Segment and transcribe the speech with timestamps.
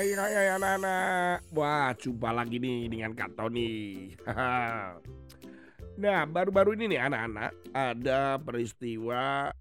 [0.00, 4.08] Hai hai anak-anak Wah jumpa lagi nih dengan Kak Tony.
[6.00, 9.52] Nah baru-baru ini nih anak-anak Ada peristiwa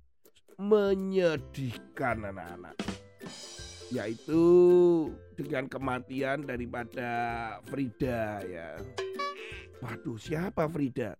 [0.55, 2.71] menyedihkan anak-anak.
[3.91, 4.47] Yaitu
[5.35, 7.11] dengan kematian daripada
[7.67, 8.79] Frida ya.
[9.83, 11.19] Waduh siapa Frida?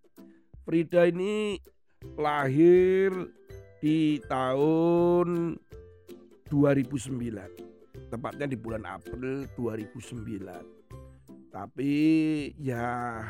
[0.64, 1.60] Frida ini
[2.16, 3.12] lahir
[3.84, 5.60] di tahun
[6.48, 7.79] 2009
[8.10, 11.54] tepatnya di bulan April 2009.
[11.54, 11.94] Tapi
[12.58, 13.22] ya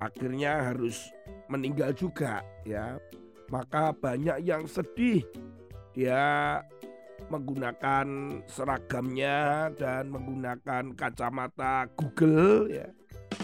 [0.00, 1.12] akhirnya harus
[1.52, 2.96] meninggal juga ya.
[3.52, 5.22] Maka banyak yang sedih.
[5.92, 6.56] Dia
[7.28, 12.88] menggunakan seragamnya dan menggunakan kacamata Google ya.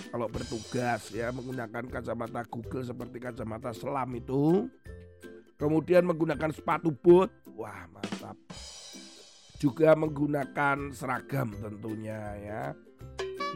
[0.09, 4.71] Kalau bertugas ya menggunakan kacamata Google seperti kacamata selam itu.
[5.57, 7.33] Kemudian menggunakan sepatu boot.
[7.57, 8.37] Wah, mantap
[9.57, 12.63] juga menggunakan seragam tentunya ya.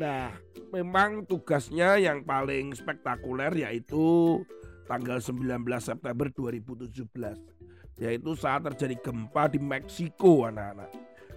[0.00, 0.32] Nah,
[0.72, 4.40] memang tugasnya yang paling spektakuler yaitu
[4.88, 7.04] tanggal 19 September 2017
[8.00, 10.88] yaitu saat terjadi gempa di Meksiko anak-anak.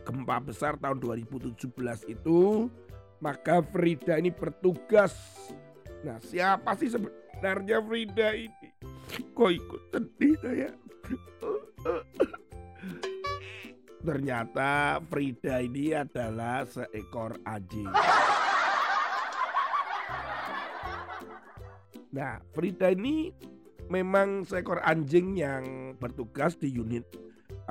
[0.03, 1.67] Gempa besar tahun 2017
[2.07, 2.71] itu
[3.19, 5.15] maka Frida ini bertugas.
[6.03, 8.67] Nah, siapa sih sebenarnya Frida ini?
[9.35, 10.71] Kok ikut sedih saya?
[14.03, 17.87] Ternyata Frida ini adalah seekor anjing.
[22.11, 23.31] Nah, Frida ini
[23.87, 27.07] memang seekor anjing yang bertugas di unit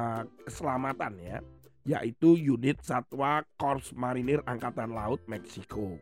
[0.00, 1.38] uh, keselamatan ya,
[1.84, 6.00] yaitu unit Satwa Korps Marinir Angkatan Laut Meksiko.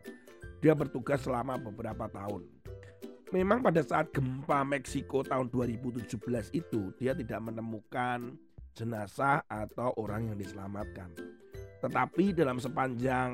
[0.63, 2.47] Dia bertugas selama beberapa tahun.
[3.35, 6.07] Memang pada saat gempa Meksiko tahun 2017
[6.55, 8.39] itu dia tidak menemukan
[8.75, 11.13] jenazah atau orang yang diselamatkan.
[11.81, 13.31] Tetapi dalam sepanjang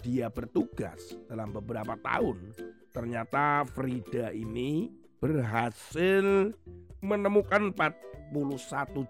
[0.00, 2.54] dia bertugas dalam beberapa tahun,
[2.94, 6.54] ternyata Frida ini berhasil
[7.02, 8.34] menemukan 41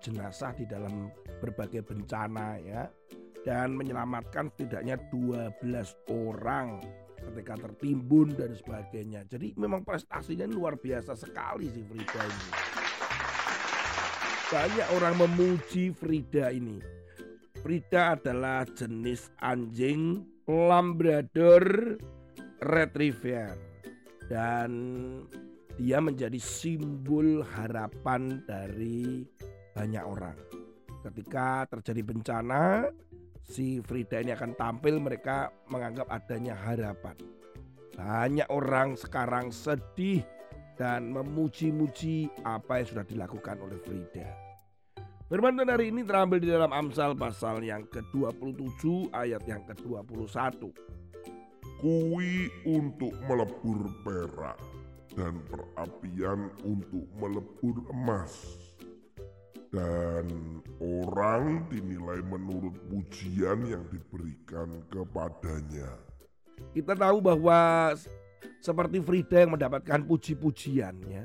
[0.00, 2.90] jenazah di dalam berbagai bencana ya
[3.46, 5.62] dan menyelamatkan setidaknya 12
[6.10, 6.82] orang
[7.18, 9.24] ketika tertimbun dan sebagainya.
[9.28, 12.67] Jadi memang prestasinya luar biasa sekali sih Frida ini.
[14.48, 16.80] Banyak orang memuji Frida ini.
[17.60, 22.00] Frida adalah jenis anjing Labrador
[22.64, 23.52] Retriever
[24.32, 24.72] dan
[25.76, 29.20] dia menjadi simbol harapan dari
[29.76, 30.40] banyak orang.
[31.04, 32.88] Ketika terjadi bencana,
[33.44, 37.20] si Frida ini akan tampil mereka menganggap adanya harapan.
[37.92, 40.24] Banyak orang sekarang sedih
[40.78, 44.30] dan memuji-muji apa yang sudah dilakukan oleh Frida.
[45.28, 50.72] Firman Tuhan hari ini terambil di dalam Amsal pasal yang ke-27 ayat yang ke-21.
[51.82, 54.56] Kui untuk melebur perak
[55.12, 58.56] dan perapian untuk melebur emas.
[59.68, 60.24] Dan
[60.80, 65.92] orang dinilai menurut pujian yang diberikan kepadanya.
[66.72, 67.92] Kita tahu bahwa
[68.58, 71.24] seperti Frida yang mendapatkan puji-pujiannya.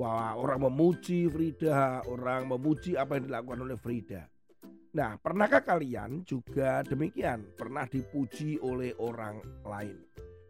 [0.00, 4.26] Wah, orang memuji Frida, orang memuji apa yang dilakukan oleh Frida.
[4.92, 7.56] Nah, pernahkah kalian juga demikian?
[7.56, 9.96] Pernah dipuji oleh orang lain?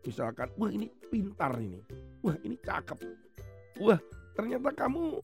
[0.03, 1.79] Misalkan, wah ini pintar ini.
[2.27, 2.99] Wah ini cakep.
[3.79, 3.99] Wah
[4.35, 5.23] ternyata kamu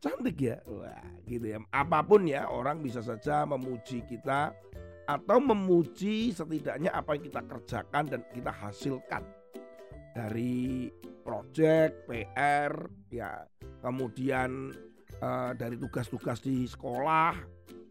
[0.00, 0.60] cantik ya.
[0.68, 1.58] Wah gitu ya.
[1.72, 4.52] Apa pun ya orang bisa saja memuji kita
[5.06, 9.22] atau memuji setidaknya apa yang kita kerjakan dan kita hasilkan
[10.16, 10.88] dari
[11.20, 12.72] proyek, PR,
[13.12, 13.44] ya,
[13.84, 14.72] kemudian
[15.20, 17.36] uh, dari tugas-tugas di sekolah.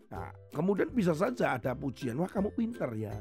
[0.10, 3.14] Nah, kemudian bisa saja ada pujian, wah kamu pinter ya.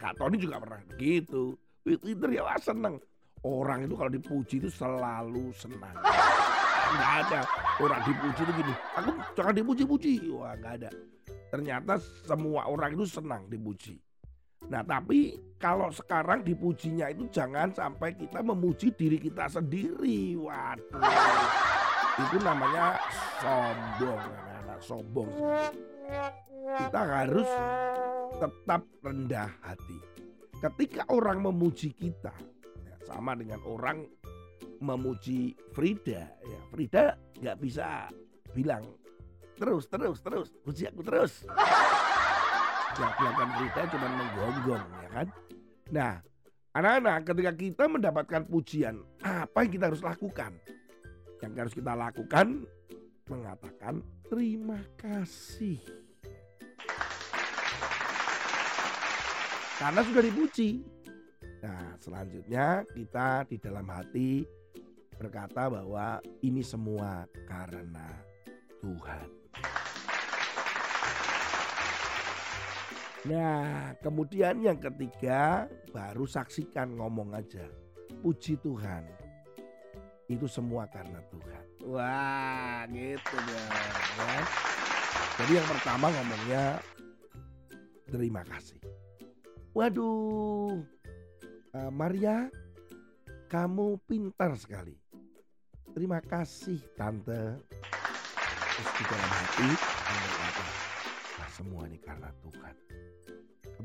[0.00, 1.52] Kak Tony juga pernah begitu.
[1.84, 2.96] Pinter ya, wah seneng.
[3.44, 5.92] Orang itu kalau dipuji itu selalu senang.
[6.86, 7.40] Nggak ada
[7.82, 10.12] orang dipuji itu gini, aku jangan dipuji-puji.
[10.32, 10.90] Wah nggak ada.
[11.52, 14.05] Ternyata semua orang itu senang dipuji.
[14.66, 20.36] Nah tapi kalau sekarang dipujinya itu jangan sampai kita memuji diri kita sendiri.
[20.36, 21.00] Waduh.
[22.16, 23.00] Itu namanya
[23.40, 24.22] sombong.
[24.64, 25.30] Anak sombong.
[26.76, 27.48] Kita harus
[28.36, 29.98] tetap rendah hati.
[30.56, 32.32] Ketika orang memuji kita,
[32.84, 34.08] ya sama dengan orang
[34.80, 36.24] memuji Frida.
[36.44, 37.04] Ya, Frida
[37.40, 38.08] nggak bisa
[38.56, 38.84] bilang
[39.56, 41.44] terus terus terus puji aku terus
[42.96, 45.26] yang dilakukan Frida cuma menggonggong ya kan.
[45.92, 46.12] Nah
[46.76, 50.52] anak-anak ketika kita mendapatkan pujian apa yang kita harus lakukan?
[51.40, 52.46] Yang harus kita lakukan
[53.26, 55.78] mengatakan terima kasih.
[59.76, 60.70] karena sudah dipuji.
[61.60, 64.44] Nah, selanjutnya kita di dalam hati
[65.16, 68.08] berkata bahwa ini semua karena
[68.80, 69.45] Tuhan.
[73.26, 77.66] Nah, kemudian yang ketiga baru saksikan ngomong aja.
[78.22, 79.02] Puji Tuhan.
[80.30, 81.64] Itu semua karena Tuhan.
[81.90, 83.70] Wah, gitu dong.
[84.18, 84.42] Ya.
[85.42, 86.64] Jadi yang pertama ngomongnya
[88.06, 88.78] terima kasih.
[89.74, 90.86] Waduh,
[91.74, 92.46] uh, Maria,
[93.50, 94.94] kamu pintar sekali.
[95.92, 97.58] Terima kasih tante.
[98.76, 99.68] Terus di dalam hati
[101.40, 102.74] nah, semua ini karena Tuhan.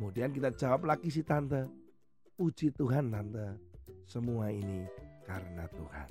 [0.02, 1.70] Kemudian kita jawab lagi si tante.
[2.34, 3.54] Puji Tuhan tante.
[4.10, 4.82] Semua ini
[5.30, 6.10] karena Tuhan.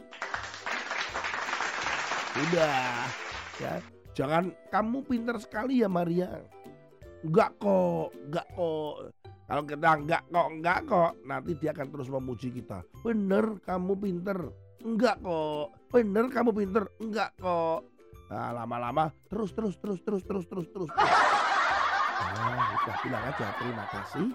[2.30, 3.10] Sudah.
[3.58, 3.82] Ya,
[4.14, 6.38] jangan kamu pintar sekali ya Maria.
[7.26, 9.10] Enggak kok, enggak kok.
[9.26, 12.86] Kalau kita enggak kok, enggak kok, nanti dia akan terus memuji kita.
[13.02, 14.38] Bener kamu pinter.
[14.86, 15.74] Enggak kok.
[15.90, 16.86] Bener kamu pinter.
[17.02, 17.90] Enggak kok.
[18.30, 20.90] Nah, lama-lama terus terus terus terus terus terus terus.
[20.94, 22.49] Nah,
[22.86, 24.26] udah bilang aja terima kasih.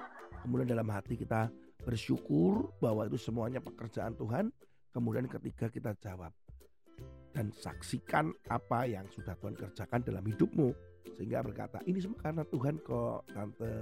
[0.45, 1.49] Kemudian dalam hati kita
[1.81, 4.53] bersyukur bahwa itu semuanya pekerjaan Tuhan.
[4.93, 6.31] Kemudian ketiga kita jawab
[7.35, 10.71] dan saksikan apa yang sudah Tuhan kerjakan dalam hidupmu
[11.19, 13.75] sehingga berkata ini semua karena Tuhan kok tante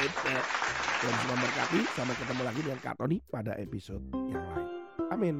[0.00, 0.32] gitu.
[0.96, 4.68] Tuhan semua berkati sampai ketemu lagi dengan Kak Tony pada episode yang lain
[5.12, 5.36] amin